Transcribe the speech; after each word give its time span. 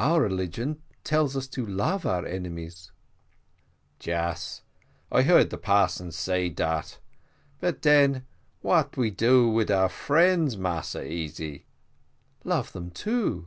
"Our 0.00 0.22
religion 0.22 0.82
tells 1.04 1.36
us 1.36 1.46
to 1.50 1.64
love 1.64 2.04
our 2.04 2.26
enemies." 2.26 2.90
"Yes, 4.02 4.62
I 5.12 5.22
heard 5.22 5.50
parson 5.62 6.10
say 6.10 6.48
dat 6.48 6.98
but 7.60 7.80
den 7.80 8.26
what 8.62 8.96
we 8.96 9.12
do 9.12 9.48
with 9.48 9.70
our 9.70 9.88
friends, 9.88 10.56
Massy 10.56 11.02
Easy?" 11.08 11.66
"Love 12.42 12.72
them 12.72 12.90
too." 12.90 13.46